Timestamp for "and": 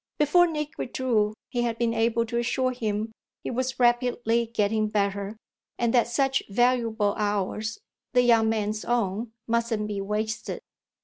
5.77-5.93